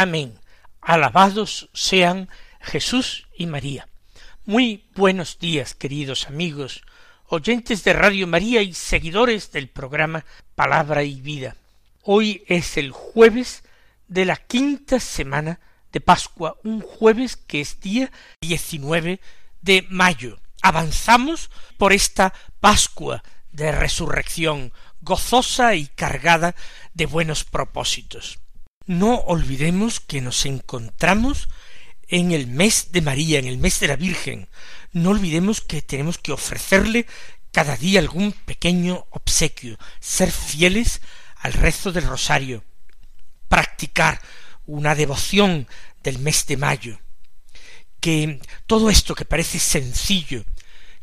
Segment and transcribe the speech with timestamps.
[0.00, 0.38] Amén.
[0.80, 2.28] Alabados sean
[2.60, 3.88] Jesús y María.
[4.46, 6.84] Muy buenos días, queridos amigos,
[7.26, 11.56] oyentes de Radio María y seguidores del programa Palabra y Vida.
[12.04, 13.64] Hoy es el jueves
[14.06, 15.58] de la quinta semana
[15.90, 19.20] de Pascua, un jueves que es día 19
[19.62, 20.38] de mayo.
[20.62, 26.54] Avanzamos por esta Pascua de resurrección, gozosa y cargada
[26.94, 28.38] de buenos propósitos.
[28.88, 31.50] No olvidemos que nos encontramos
[32.08, 34.48] en el mes de María, en el mes de la Virgen.
[34.92, 37.06] No olvidemos que tenemos que ofrecerle
[37.52, 41.02] cada día algún pequeño obsequio, ser fieles
[41.36, 42.64] al rezo del rosario,
[43.48, 44.22] practicar
[44.64, 45.68] una devoción
[46.02, 46.98] del mes de mayo,
[48.00, 50.46] que todo esto que parece sencillo,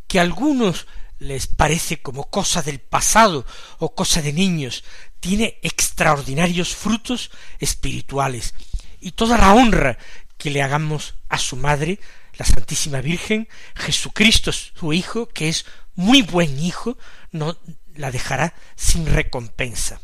[0.07, 0.87] que algunos
[1.19, 3.45] les parece como cosa del pasado
[3.77, 4.83] o cosa de niños,
[5.25, 8.53] tiene extraordinarios frutos espirituales
[9.01, 9.97] y toda la honra
[10.37, 11.99] que le hagamos a su madre,
[12.37, 15.65] la Santísima Virgen, Jesucristo su Hijo, que es
[15.95, 16.99] muy buen Hijo,
[17.31, 17.57] no
[17.95, 19.99] la dejará sin recompensa.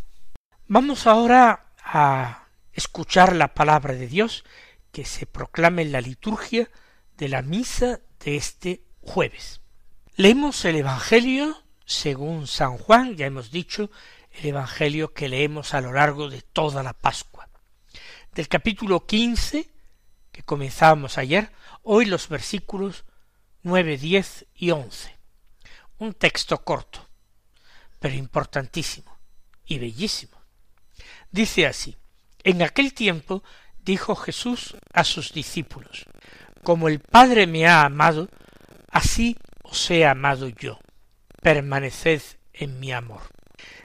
[0.67, 4.43] Vamos ahora a escuchar la palabra de Dios
[4.91, 6.67] que se proclama en la liturgia
[7.17, 9.61] de la misa de este jueves.
[10.15, 13.91] Leemos el Evangelio según San Juan, ya hemos dicho,
[14.31, 17.49] el Evangelio que leemos a lo largo de toda la Pascua.
[18.33, 19.69] Del capítulo quince,
[20.31, 21.51] que comenzábamos ayer,
[21.83, 23.03] hoy los versículos
[23.63, 25.15] nueve, diez y once.
[25.97, 27.07] Un texto corto,
[27.99, 29.17] pero importantísimo
[29.65, 30.41] y bellísimo.
[31.31, 31.95] Dice así,
[32.43, 33.43] en aquel tiempo
[33.79, 36.05] dijo Jesús a sus discípulos,
[36.63, 38.29] como el Padre me ha amado,
[38.89, 40.79] así os he amado yo.
[41.41, 42.21] Permaneced
[42.53, 43.21] en mi amor.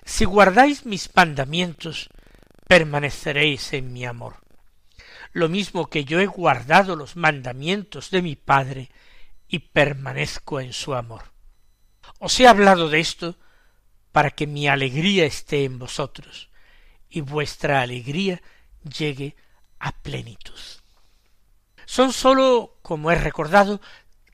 [0.06, 2.08] Si guardáis mis mandamientos,
[2.68, 4.36] permaneceréis en mi amor.
[5.32, 8.88] Lo mismo que yo he guardado los mandamientos de mi Padre
[9.48, 11.24] y permanezco en su amor.
[12.20, 13.36] Os he hablado de esto
[14.12, 16.50] para que mi alegría esté en vosotros
[17.10, 18.40] y vuestra alegría
[18.84, 19.34] llegue
[19.80, 20.60] a plenitud.
[21.84, 23.80] Son sólo, como he recordado,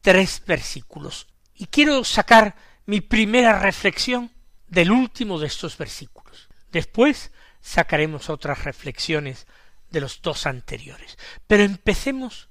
[0.02, 4.31] tres versículos, y quiero sacar mi primera reflexión
[4.72, 6.48] del último de estos versículos.
[6.70, 9.46] Después sacaremos otras reflexiones
[9.90, 11.18] de los dos anteriores.
[11.46, 12.48] Pero empecemos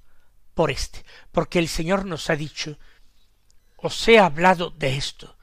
[0.54, 2.78] por este, porque el Señor nos ha dicho,
[3.76, 5.36] os he hablado de esto,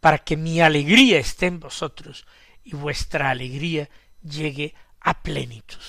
[0.00, 2.26] para que mi alegría esté en vosotros
[2.64, 3.90] y vuestra alegría
[4.22, 5.84] llegue a plenitud.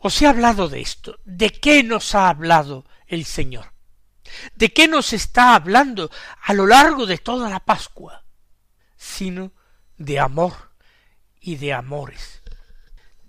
[0.00, 1.20] Os he hablado de esto.
[1.24, 3.72] ¿De qué nos ha hablado el Señor?
[4.56, 6.10] ¿De qué nos está hablando
[6.42, 8.25] a lo largo de toda la Pascua?
[9.06, 9.52] Sino
[9.96, 10.72] de amor
[11.40, 12.42] y de amores.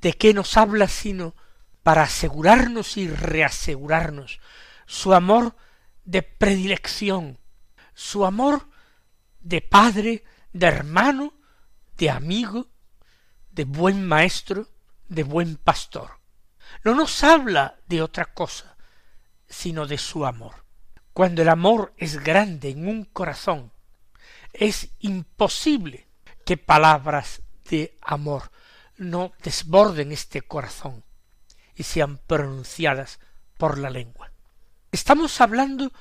[0.02, 1.36] ¿De qué nos habla sino
[1.84, 4.42] para asegurarnos y reasegurarnos
[4.88, 5.56] su amor
[6.04, 7.40] de predilección,
[7.94, 8.68] su amor
[9.40, 11.34] de padre, de hermano,
[11.98, 12.68] de amigo,
[13.52, 14.68] de buen maestro,
[15.08, 16.20] de buen pastor.
[16.84, 18.78] No nos habla de otra cosa,
[19.48, 20.66] sino de su amor.
[21.14, 23.72] Cuando el amor es grande en un corazón,
[24.58, 26.08] es imposible
[26.46, 28.52] que palabras de amor
[28.98, 31.04] no desborden este corazón
[31.76, 33.20] y sean pronunciadas
[33.58, 34.32] por la lengua.
[34.92, 35.92] Estamos hablando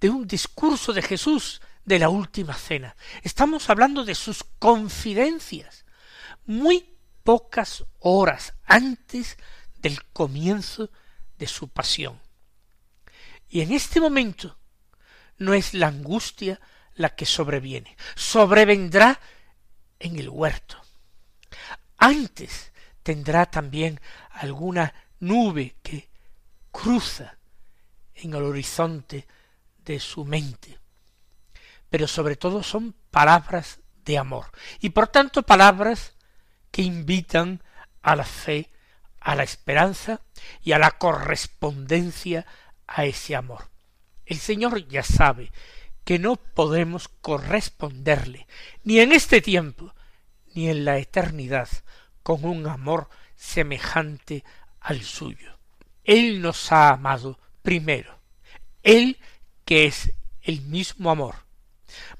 [0.00, 2.94] de un discurso de Jesús de la última cena.
[3.22, 5.86] Estamos hablando de sus confidencias,
[6.44, 9.38] muy pocas horas antes
[9.78, 10.90] del comienzo
[11.38, 12.20] de su pasión.
[13.48, 14.58] Y en este momento
[15.38, 16.60] no es la angustia
[16.94, 19.20] la que sobreviene, sobrevendrá
[19.98, 20.80] en el huerto.
[21.98, 24.00] Antes tendrá también
[24.30, 26.08] alguna nube que
[26.70, 27.38] cruza
[28.14, 29.26] en el horizonte
[29.84, 30.78] de su mente.
[31.90, 34.46] Pero sobre todo son palabras de amor
[34.80, 36.14] y por tanto palabras
[36.70, 37.62] que invitan
[38.02, 38.70] a la fe,
[39.20, 40.20] a la esperanza
[40.62, 42.44] y a la correspondencia
[42.86, 43.70] a ese amor.
[44.26, 45.52] El Señor ya sabe
[46.04, 48.46] que no podemos corresponderle
[48.82, 49.94] ni en este tiempo
[50.54, 51.68] ni en la eternidad
[52.22, 54.44] con un amor semejante
[54.80, 55.58] al suyo.
[56.04, 58.18] Él nos ha amado primero.
[58.82, 59.18] Él
[59.64, 60.12] que es
[60.42, 61.36] el mismo amor.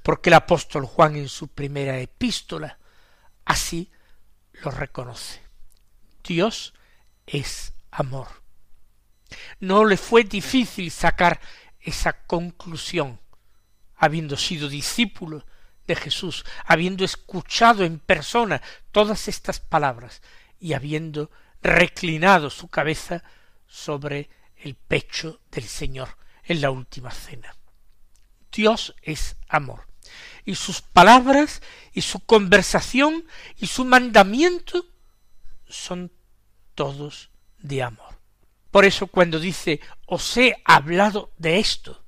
[0.02, 2.78] Porque el apóstol Juan en su primera epístola
[3.44, 3.90] así
[4.62, 5.40] lo reconoce.
[6.22, 6.75] Dios
[7.26, 8.28] es amor.
[9.60, 11.40] No le fue difícil sacar
[11.81, 13.20] esa conclusión,
[13.96, 15.44] habiendo sido discípulo
[15.87, 20.23] de Jesús, habiendo escuchado en persona todas estas palabras
[20.58, 21.31] y habiendo
[21.62, 23.23] reclinado su cabeza
[23.67, 27.55] sobre el pecho del Señor en la última cena.
[28.52, 29.87] Dios es amor.
[30.44, 31.62] Y sus palabras
[31.93, 33.26] y su conversación
[33.56, 34.87] y su mandamiento
[35.67, 36.12] son
[36.75, 38.19] todos de amor.
[38.70, 42.04] Por eso cuando dice os he hablado de esto,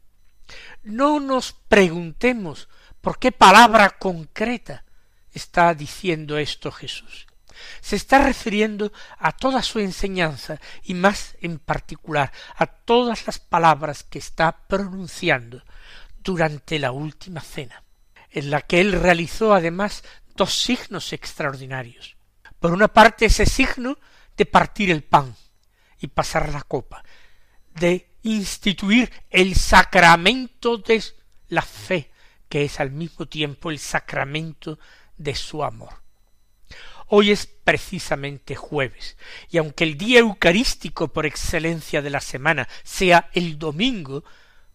[0.86, 2.68] no nos preguntemos
[3.00, 4.84] por qué palabra concreta
[5.32, 7.26] está diciendo esto Jesús.
[7.80, 14.04] Se está refiriendo a toda su enseñanza y más en particular a todas las palabras
[14.04, 15.62] que está pronunciando
[16.22, 17.82] durante la última cena,
[18.30, 20.04] en la que él realizó además
[20.36, 22.16] dos signos extraordinarios.
[22.60, 23.98] Por una parte ese signo
[24.36, 25.34] de partir el pan
[25.98, 27.02] y pasar la copa,
[27.74, 31.02] de instituir el sacramento de
[31.48, 32.10] la fe,
[32.48, 34.78] que es al mismo tiempo el sacramento
[35.16, 36.02] de su amor.
[37.08, 39.16] Hoy es precisamente jueves,
[39.48, 44.24] y aunque el día eucarístico por excelencia de la semana sea el domingo,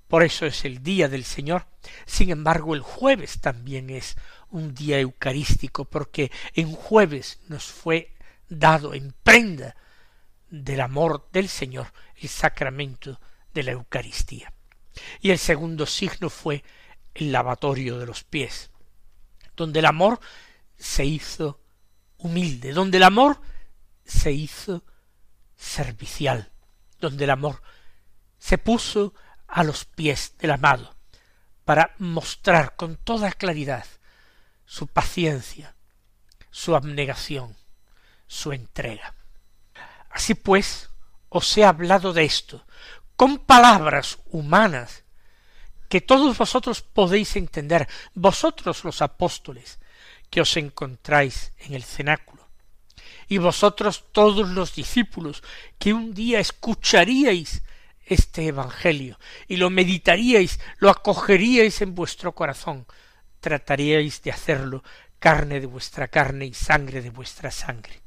[0.08, 1.68] por eso es el día del Señor,
[2.06, 4.16] sin embargo el jueves también es
[4.50, 8.14] un día eucarístico, porque en jueves nos fue
[8.48, 9.76] dado en prenda
[10.50, 11.88] del amor del Señor
[12.18, 13.20] el sacramento
[13.54, 14.54] de la Eucaristía.
[15.20, 16.64] Y el segundo signo fue
[17.14, 18.72] el lavatorio de los pies,
[19.56, 20.20] donde el amor
[20.78, 21.60] se hizo
[22.18, 23.42] humilde, donde el amor
[24.06, 24.84] se hizo
[25.56, 26.52] servicial,
[27.00, 27.62] donde el amor
[28.38, 29.14] se puso
[29.48, 30.96] a los pies del amado,
[31.66, 33.86] para mostrar con toda claridad
[34.66, 35.76] su paciencia,
[36.50, 37.56] su abnegación,
[38.28, 39.14] su entrega.
[40.10, 40.90] Así pues,
[41.30, 42.66] os he hablado de esto,
[43.22, 45.04] con palabras humanas,
[45.90, 49.78] que todos vosotros podéis entender, vosotros los apóstoles,
[50.32, 52.50] que os encontráis en el cenáculo,
[53.28, 55.44] y vosotros todos los discípulos,
[55.78, 57.62] que un día escucharíais
[58.08, 62.88] este Evangelio, y lo meditaríais, lo acogeríais en vuestro corazón,
[63.40, 64.84] trataríais de hacerlo
[65.20, 68.02] carne de vuestra carne y sangre de vuestra sangre.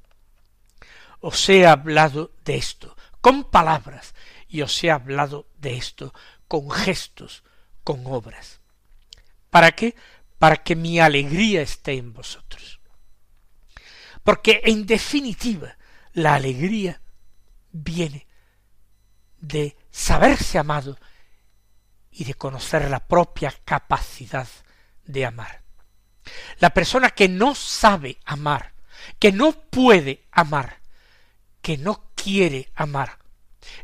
[1.20, 4.12] Os he hablado de esto, con palabras,
[4.54, 6.14] y os he hablado de esto,
[6.46, 7.42] con gestos,
[7.82, 8.60] con obras.
[9.50, 9.94] ¿Para qué?
[10.44, 12.78] para que mi alegría esté en vosotros.
[14.22, 15.78] Porque en definitiva
[16.12, 17.00] la alegría
[17.72, 18.26] viene
[19.38, 20.98] de saberse amado
[22.10, 24.46] y de conocer la propia capacidad
[25.04, 25.62] de amar.
[26.58, 28.74] La persona que no sabe amar,
[29.18, 30.80] que no puede amar,
[31.62, 33.18] que no quiere amar,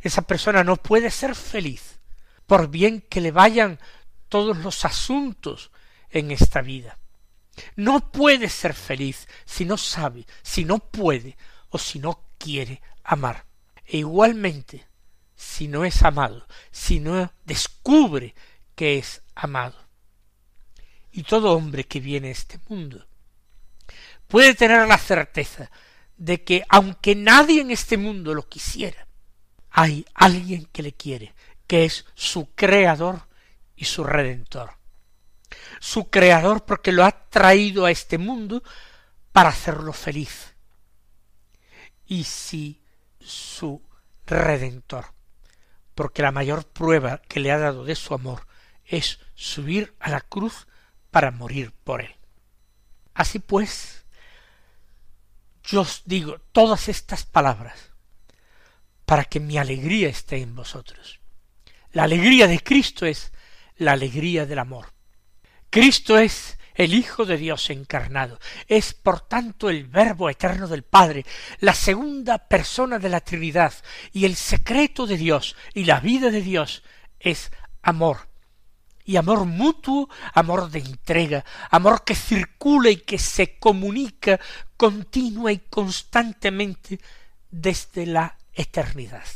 [0.01, 1.99] esa persona no puede ser feliz,
[2.45, 3.79] por bien que le vayan
[4.29, 5.71] todos los asuntos
[6.09, 6.97] en esta vida.
[7.75, 11.37] No puede ser feliz si no sabe, si no puede
[11.69, 13.45] o si no quiere amar.
[13.85, 14.87] E igualmente,
[15.35, 18.35] si no es amado, si no descubre
[18.75, 19.77] que es amado.
[21.11, 23.05] Y todo hombre que viene a este mundo
[24.27, 25.69] puede tener la certeza
[26.15, 29.07] de que aunque nadie en este mundo lo quisiera,
[29.71, 31.33] hay alguien que le quiere,
[31.67, 33.27] que es su creador
[33.75, 34.81] y su redentor
[35.79, 38.63] su creador porque lo ha traído a este mundo
[39.31, 40.55] para hacerlo feliz.
[42.05, 42.81] Y si
[43.19, 43.81] su
[44.25, 45.13] redentor,
[45.95, 48.47] porque la mayor prueba que le ha dado de su amor
[48.85, 50.67] es subir a la cruz
[51.09, 52.15] para morir por él.
[53.13, 54.05] Así pues,
[55.63, 57.90] yo os digo todas estas palabras
[59.11, 61.19] para que mi alegría esté en vosotros.
[61.91, 63.33] La alegría de Cristo es
[63.75, 64.93] la alegría del amor.
[65.69, 68.39] Cristo es el Hijo de Dios encarnado,
[68.69, 71.25] es por tanto el Verbo eterno del Padre,
[71.59, 73.73] la segunda persona de la Trinidad,
[74.13, 76.81] y el secreto de Dios y la vida de Dios
[77.19, 77.51] es
[77.81, 78.29] amor,
[79.03, 84.39] y amor mutuo, amor de entrega, amor que circula y que se comunica
[84.77, 86.97] continua y constantemente
[87.49, 89.27] desde la eternidad.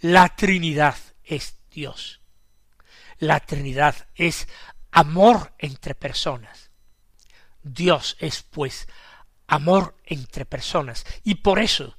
[0.00, 2.20] La Trinidad es Dios.
[3.18, 4.48] La Trinidad es
[4.90, 6.70] amor entre personas.
[7.62, 8.86] Dios es, pues,
[9.46, 11.96] amor entre personas, y por eso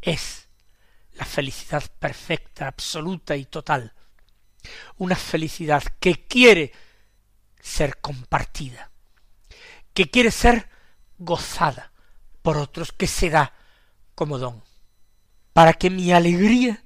[0.00, 0.48] es
[1.14, 3.92] la felicidad perfecta, absoluta y total.
[4.96, 6.72] Una felicidad que quiere
[7.60, 8.90] ser compartida,
[9.94, 10.68] que quiere ser
[11.18, 11.92] gozada
[12.42, 13.54] por otros, que se da
[14.14, 14.62] como don,
[15.52, 16.82] para que mi alegría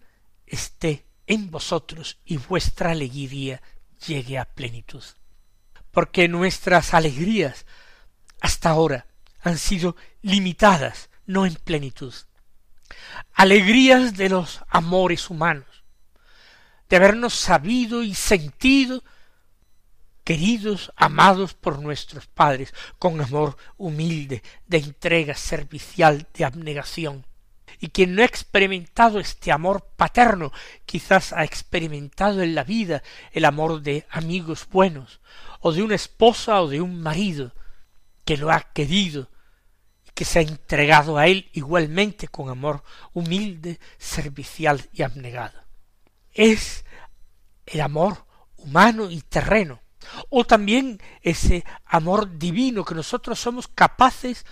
[0.46, 3.62] esté en vosotros y vuestra alegría
[4.06, 5.02] llegue a plenitud.
[5.90, 7.66] Porque nuestras alegrías
[8.40, 9.06] hasta ahora
[9.40, 12.14] han sido limitadas, no en plenitud.
[13.32, 15.84] Alegrías de los amores humanos,
[16.88, 19.02] de habernos sabido y sentido
[20.26, 27.24] queridos, amados por nuestros padres, con amor humilde, de entrega servicial, de abnegación.
[27.80, 30.52] Y quien no ha experimentado este amor paterno,
[30.84, 33.02] quizás ha experimentado en la vida
[33.32, 35.20] el amor de amigos buenos,
[35.60, 37.52] o de una esposa o de un marido,
[38.24, 39.28] que lo ha querido
[40.06, 45.60] y que se ha entregado a él igualmente con amor humilde, servicial y abnegado.
[46.32, 46.84] Es
[47.66, 49.80] el amor humano y terreno,
[50.30, 54.44] o también ese amor divino que nosotros somos capaces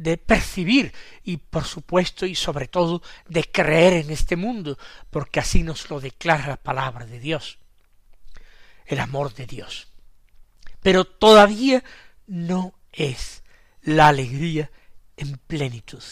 [0.00, 4.78] de percibir y por supuesto y sobre todo de creer en este mundo,
[5.10, 7.58] porque así nos lo declara la palabra de Dios,
[8.86, 9.88] el amor de Dios.
[10.80, 11.84] Pero todavía
[12.26, 13.42] no es
[13.82, 14.70] la alegría
[15.18, 16.02] en plenitud.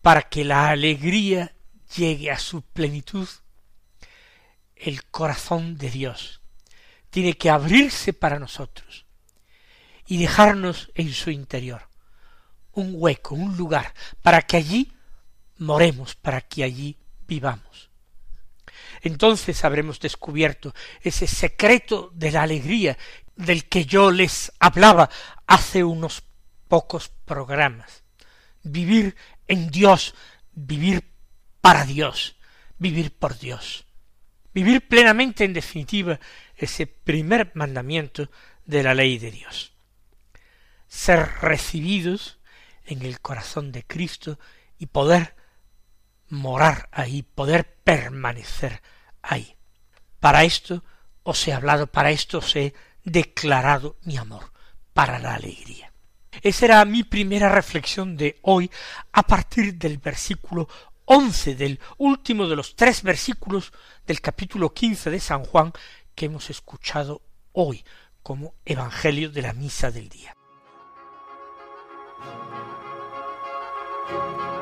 [0.00, 1.54] Para que la alegría
[1.94, 3.28] llegue a su plenitud,
[4.74, 6.40] el corazón de Dios
[7.10, 9.04] tiene que abrirse para nosotros
[10.06, 11.88] y dejarnos en su interior
[12.74, 14.92] un hueco, un lugar, para que allí
[15.58, 17.90] moremos, para que allí vivamos.
[19.02, 22.96] Entonces habremos descubierto ese secreto de la alegría
[23.36, 25.10] del que yo les hablaba
[25.46, 26.22] hace unos
[26.68, 28.02] pocos programas.
[28.62, 29.16] Vivir
[29.46, 30.14] en Dios,
[30.52, 31.04] vivir
[31.60, 32.36] para Dios,
[32.78, 33.84] vivir por Dios.
[34.54, 36.20] Vivir plenamente, en definitiva,
[36.56, 38.30] ese primer mandamiento
[38.64, 39.72] de la ley de Dios.
[40.86, 42.38] Ser recibidos
[42.86, 44.38] en el corazón de Cristo
[44.78, 45.34] y poder
[46.28, 48.82] morar ahí, poder permanecer
[49.22, 49.56] ahí.
[50.20, 50.84] Para esto
[51.22, 52.74] os he hablado, para esto os he
[53.04, 54.52] declarado mi amor,
[54.92, 55.92] para la alegría.
[56.42, 58.70] Esa era mi primera reflexión de hoy
[59.12, 60.68] a partir del versículo
[61.04, 63.72] once del último de los tres versículos
[64.06, 65.72] del capítulo quince de San Juan
[66.14, 67.22] que hemos escuchado
[67.52, 67.84] hoy
[68.22, 70.34] como Evangelio de la Misa del día.
[74.06, 74.53] Thank you.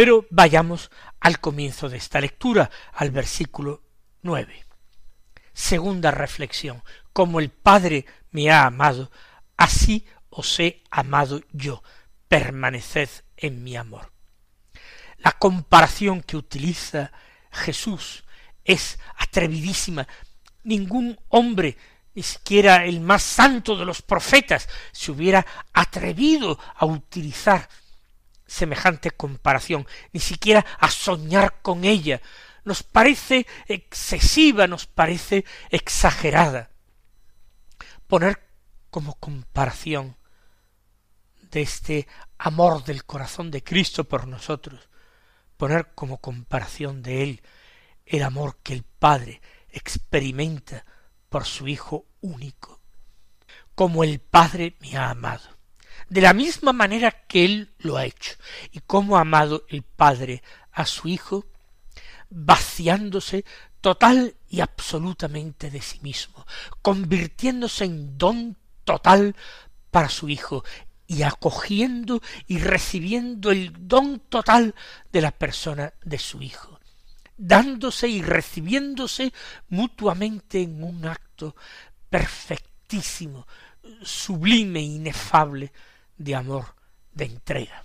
[0.00, 0.90] Pero vayamos
[1.20, 3.82] al comienzo de esta lectura, al versículo
[4.22, 4.64] nueve.
[5.52, 6.82] Segunda reflexión.
[7.12, 9.10] Como el Padre me ha amado,
[9.58, 11.82] así os he amado yo.
[12.28, 14.10] Permaneced en mi amor.
[15.18, 17.12] La comparación que utiliza
[17.52, 18.24] Jesús
[18.64, 20.08] es atrevidísima.
[20.62, 21.76] Ningún hombre,
[22.14, 27.68] ni siquiera el más santo de los profetas, se hubiera atrevido a utilizar
[28.50, 32.20] semejante comparación, ni siquiera a soñar con ella.
[32.64, 36.70] Nos parece excesiva, nos parece exagerada.
[38.08, 38.42] Poner
[38.90, 40.16] como comparación
[41.52, 44.88] de este amor del corazón de Cristo por nosotros,
[45.56, 47.42] poner como comparación de él
[48.04, 50.84] el amor que el Padre experimenta
[51.28, 52.80] por su Hijo único,
[53.76, 55.59] como el Padre me ha amado,
[56.08, 58.34] de la misma manera que Él lo ha hecho,
[58.72, 60.42] y como ha amado el Padre
[60.72, 61.46] a su Hijo,
[62.30, 63.44] vaciándose
[63.80, 66.46] total y absolutamente de sí mismo,
[66.82, 69.34] convirtiéndose en don total
[69.90, 70.64] para su Hijo,
[71.10, 74.76] y acogiendo y recibiendo el don total
[75.10, 76.78] de la persona de su Hijo,
[77.36, 79.32] dándose y recibiéndose
[79.70, 81.56] mutuamente en un acto
[82.08, 83.48] perfectísimo,
[84.02, 85.72] sublime, inefable
[86.16, 86.74] de amor,
[87.12, 87.84] de entrega.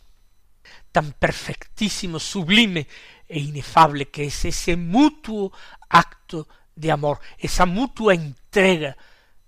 [0.91, 2.87] Tan perfectísimo, sublime
[3.27, 5.51] e inefable que es ese mutuo
[5.89, 8.97] acto de amor, esa mutua entrega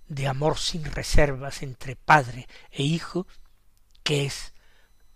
[0.07, 3.27] de amor sin reservas entre padre e hijo,
[4.03, 4.53] que es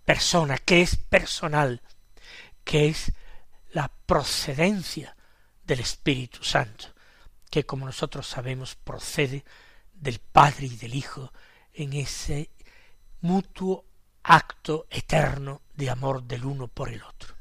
[0.04, 1.82] persona, que es personal,
[2.64, 3.14] que es
[3.72, 5.16] la procedencia
[5.64, 6.88] del Espíritu Santo,
[7.50, 9.46] que como nosotros sabemos procede
[10.02, 11.32] del Padre y del Hijo
[11.74, 12.50] en ese
[13.22, 13.86] mutuo
[14.24, 17.36] acto eterno de amor del uno por el otro.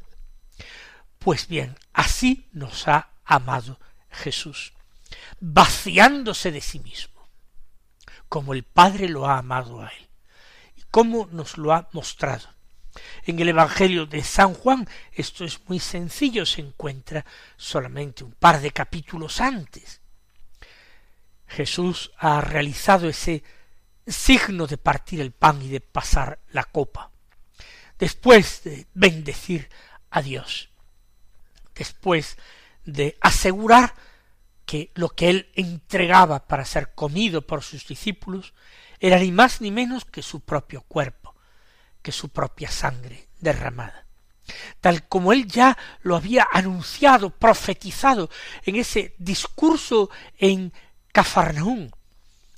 [1.19, 3.79] Pues bien, así nos ha amado
[4.11, 4.73] Jesús,
[5.41, 7.29] vaciándose de sí mismo,
[8.29, 10.09] como el Padre lo ha amado a él,
[10.77, 12.49] y cómo nos lo ha mostrado.
[13.25, 17.25] En el Evangelio de San Juan esto es muy sencillo, se encuentra
[17.57, 20.00] solamente un par de capítulos antes.
[21.51, 23.43] Jesús ha realizado ese
[24.07, 27.11] signo de partir el pan y de pasar la copa,
[27.99, 29.69] después de bendecir
[30.11, 30.71] a Dios,
[31.75, 32.39] después
[32.85, 33.95] de asegurar
[34.65, 38.55] que lo que él entregaba para ser comido por sus discípulos
[39.01, 41.35] era ni más ni menos que su propio cuerpo,
[42.01, 44.07] que su propia sangre derramada.
[44.81, 48.31] Tal como él ya lo había anunciado, profetizado
[48.65, 50.73] en ese discurso en
[51.13, 51.91] Cafarnaún,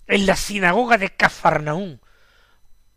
[0.07, 2.01] en la sinagoga de Cafarnaún,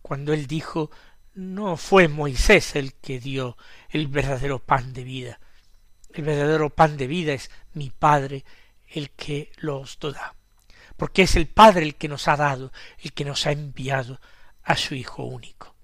[0.01, 0.91] cuando él dijo
[1.35, 3.57] no fue Moisés el que dio
[3.89, 5.39] el verdadero pan de vida.
[6.13, 8.45] El verdadero pan de vida es mi Padre
[8.87, 10.33] el que los da.
[10.95, 14.21] Porque es el Padre el que nos ha dado, el que nos ha enviado
[14.63, 15.75] a su Hijo único.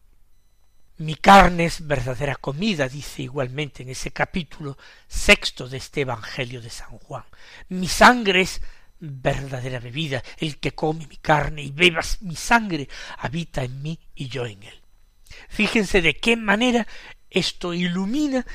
[0.98, 6.70] Mi carne es verdadera comida, dice igualmente en ese capítulo sexto de este Evangelio de
[6.70, 7.26] San Juan.
[7.68, 8.62] Mi sangre es
[9.02, 10.24] verdadera bebida.
[10.38, 12.88] El que come mi carne y bebas mi sangre
[13.18, 14.82] habita en mí y yo en él.
[15.50, 16.88] Fíjense de qué manera
[17.30, 18.46] esto ilumina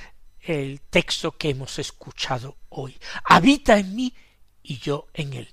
[0.41, 2.97] el texto que hemos escuchado hoy.
[3.25, 4.15] Habita en mí
[4.63, 5.53] y yo en él.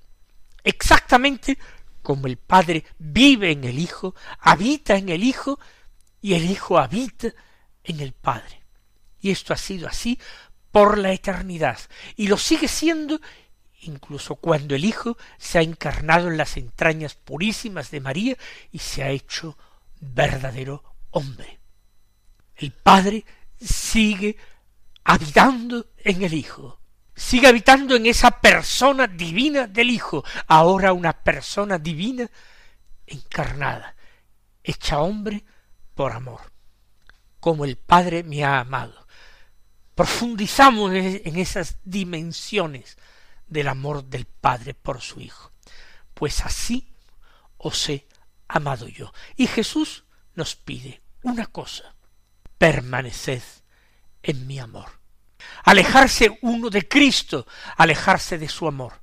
[0.64, 1.58] Exactamente
[2.02, 5.60] como el Padre vive en el Hijo, habita en el Hijo
[6.22, 7.30] y el Hijo habita
[7.84, 8.62] en el Padre.
[9.22, 10.20] Y esto ha sido así
[10.72, 11.80] por la eternidad
[12.16, 13.22] y lo sigue siendo
[13.86, 18.38] incluso cuando el Hijo se ha encarnado en las entrañas purísimas de María
[18.72, 19.58] y se ha hecho
[20.00, 21.60] verdadero hombre.
[22.56, 23.26] El Padre
[23.60, 24.38] sigue
[25.04, 26.80] habitando en el Hijo,
[27.16, 32.30] sigue habitando en esa persona divina del Hijo, ahora una persona divina
[33.06, 33.96] encarnada,
[34.64, 35.44] hecha hombre
[35.94, 36.42] por amor,
[37.40, 39.08] como el Padre me ha amado.
[39.96, 42.98] Profundizamos en esas dimensiones
[43.48, 45.52] del amor del Padre por su Hijo.
[46.14, 46.94] Pues así
[47.58, 48.08] os he
[48.48, 49.14] amado yo.
[49.36, 50.04] Y Jesús
[50.36, 51.96] nos pide una cosa,
[52.58, 53.44] permaneced
[54.22, 55.00] en mi amor.
[55.64, 57.46] Alejarse uno de Cristo,
[57.78, 59.02] alejarse de su amor,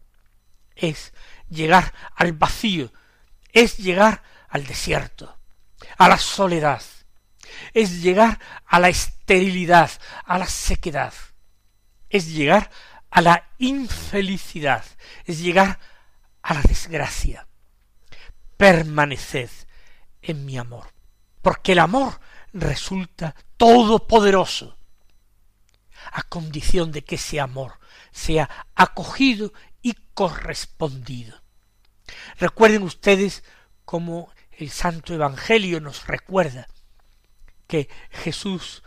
[0.75, 1.13] es
[1.49, 2.93] llegar al vacío,
[3.53, 5.39] es llegar al desierto,
[5.99, 6.83] a la soledad,
[7.75, 9.91] es llegar a la esterilidad,
[10.25, 11.13] a la sequedad,
[12.09, 12.71] es llegar
[13.11, 14.85] a la infelicidad,
[15.25, 15.79] es llegar
[16.43, 17.47] a la desgracia.
[18.57, 19.51] Permaneced
[20.23, 20.93] en mi amor,
[21.43, 22.21] porque el amor
[22.53, 24.77] resulta todopoderoso,
[26.13, 27.79] a condición de que ese amor
[28.11, 31.41] sea acogido y correspondido.
[32.39, 33.45] Recuerden ustedes
[33.85, 36.69] cómo el Santo Evangelio nos recuerda
[37.67, 38.83] que Jesús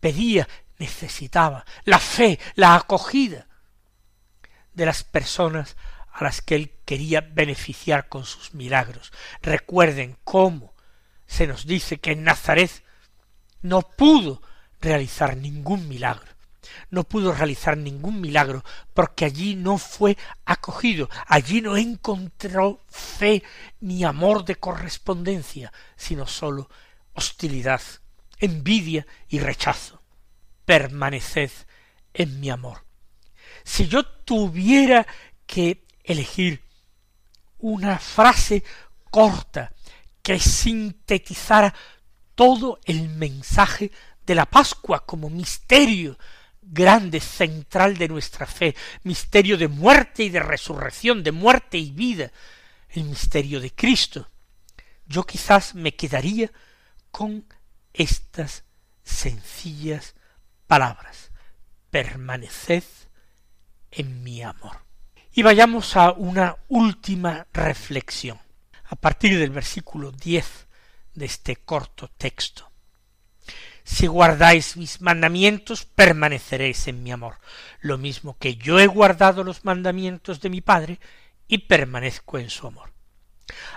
[0.00, 0.48] pedía
[0.80, 3.46] necesitaba, la fe, la acogida
[4.72, 5.76] de las personas
[6.10, 9.12] a las que él quería beneficiar con sus milagros.
[9.42, 10.74] Recuerden cómo
[11.26, 12.70] se nos dice que en Nazaret
[13.60, 14.42] no pudo
[14.80, 16.28] realizar ningún milagro.
[16.88, 18.64] No pudo realizar ningún milagro
[18.94, 23.42] porque allí no fue acogido, allí no encontró fe
[23.80, 26.70] ni amor de correspondencia, sino sólo
[27.12, 27.82] hostilidad,
[28.38, 29.99] envidia y rechazo
[30.70, 31.50] permaneced
[32.14, 32.84] en mi amor.
[33.64, 35.04] Si yo tuviera
[35.44, 36.62] que elegir
[37.58, 38.62] una frase
[39.10, 39.72] corta
[40.22, 41.74] que sintetizara
[42.36, 43.90] todo el mensaje
[44.24, 46.16] de la Pascua como misterio
[46.62, 52.30] grande, central de nuestra fe, misterio de muerte y de resurrección, de muerte y vida,
[52.90, 54.30] el misterio de Cristo.
[55.04, 56.52] Yo quizás me quedaría
[57.10, 57.44] con
[57.92, 58.62] estas
[59.02, 60.14] sencillas
[60.70, 61.32] palabras.
[61.90, 62.84] Permaneced
[63.90, 64.76] en mi amor.
[65.32, 68.38] Y vayamos a una última reflexión,
[68.84, 70.68] a partir del versículo diez
[71.12, 72.70] de este corto texto.
[73.82, 77.40] Si guardáis mis mandamientos, permaneceréis en mi amor,
[77.80, 81.00] lo mismo que yo he guardado los mandamientos de mi Padre
[81.48, 82.92] y permanezco en su amor.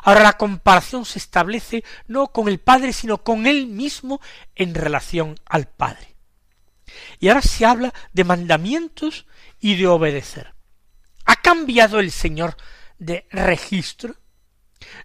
[0.04, 4.22] Ahora la comparación se establece no con el Padre, sino con él mismo
[4.54, 6.13] en relación al Padre.
[7.20, 9.26] Y ahora se habla de mandamientos
[9.60, 10.54] y de obedecer.
[11.26, 12.58] ¿Ha cambiado el Señor
[12.98, 14.16] de registro?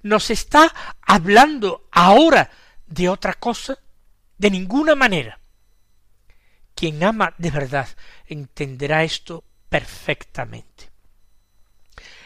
[0.02, 2.50] ¿Nos está hablando ahora
[2.86, 3.78] de otra cosa?
[4.36, 5.40] De ninguna manera.
[6.74, 7.88] Quien ama de verdad
[8.26, 10.90] entenderá esto perfectamente.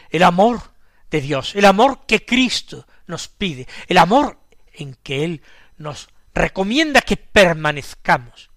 [0.09, 0.61] El amor
[1.09, 4.39] de Dios, el amor que Cristo nos pide, el amor
[4.73, 5.41] en que Él
[5.77, 8.49] nos recomienda que permanezcamos,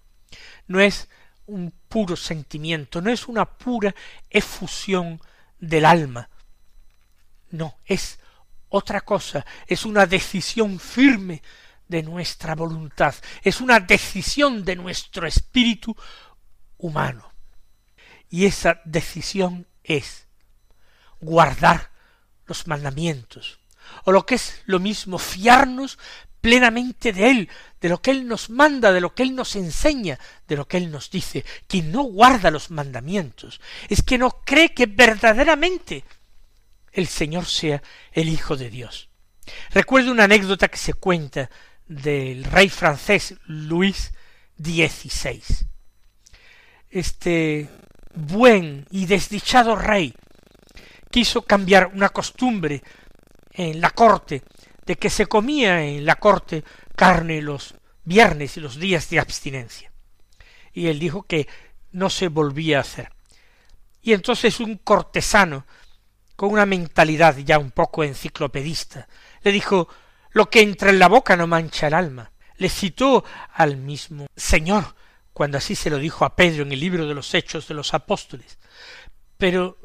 [0.67, 1.07] no es
[1.45, 3.95] un puro sentimiento, no es una pura
[4.29, 5.21] efusión
[5.59, 6.29] del alma,
[7.49, 8.19] no, es
[8.69, 11.41] otra cosa, es una decisión firme
[11.87, 15.95] de nuestra voluntad, es una decisión de nuestro espíritu
[16.77, 17.31] humano.
[18.29, 20.27] Y esa decisión es
[21.21, 21.91] guardar
[22.45, 23.59] los mandamientos,
[24.03, 25.97] o lo que es lo mismo, fiarnos
[26.47, 27.49] plenamente de Él,
[27.81, 30.77] de lo que Él nos manda, de lo que Él nos enseña, de lo que
[30.77, 31.43] Él nos dice.
[31.67, 36.05] Quien no guarda los mandamientos es que no cree que verdaderamente
[36.93, 37.83] el Señor sea
[38.13, 39.09] el Hijo de Dios.
[39.71, 41.49] Recuerdo una anécdota que se cuenta
[41.85, 44.13] del rey francés Luis
[44.57, 45.43] XVI.
[46.89, 47.67] Este
[48.13, 50.15] buen y desdichado rey
[51.11, 52.81] quiso cambiar una costumbre
[53.51, 54.43] en la corte
[54.87, 56.63] de que se comía en la corte
[56.95, 59.91] carne los viernes y los días de abstinencia.
[60.73, 61.47] Y él dijo que
[61.91, 63.11] no se volvía a hacer.
[64.01, 65.65] Y entonces un cortesano,
[66.37, 69.09] con una mentalidad ya un poco enciclopedista,
[69.43, 69.89] le dijo
[70.31, 72.31] lo que entra en la boca no mancha el alma.
[72.55, 74.95] Le citó al mismo Señor,
[75.33, 77.93] cuando así se lo dijo a Pedro en el libro de los Hechos de los
[77.93, 78.57] Apóstoles.
[79.37, 79.77] Pero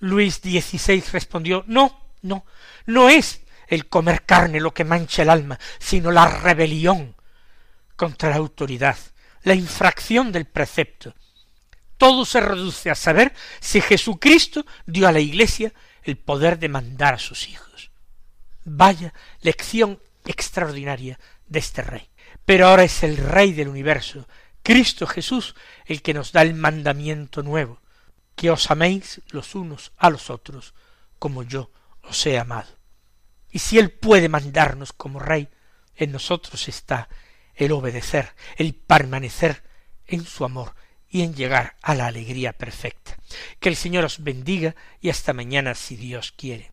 [0.00, 2.44] Luis XVI respondió No, no,
[2.86, 7.14] no es el comer carne lo que mancha el alma, sino la rebelión
[7.96, 8.98] contra la autoridad,
[9.42, 11.14] la infracción del precepto.
[11.96, 17.14] Todo se reduce a saber si Jesucristo dio a la Iglesia el poder de mandar
[17.14, 17.90] a sus hijos.
[18.64, 22.08] Vaya lección extraordinaria de este rey.
[22.44, 24.26] Pero ahora es el rey del universo,
[24.62, 25.54] Cristo Jesús,
[25.86, 27.80] el que nos da el mandamiento nuevo,
[28.36, 30.74] que os améis los unos a los otros,
[31.18, 31.70] como yo
[32.02, 32.77] os he amado.
[33.50, 35.48] Y si Él puede mandarnos como rey,
[35.96, 37.08] en nosotros está
[37.54, 39.62] el obedecer, el permanecer
[40.06, 40.74] en su amor
[41.08, 43.18] y en llegar a la alegría perfecta.
[43.60, 46.72] Que el Señor os bendiga y hasta mañana si Dios quiere.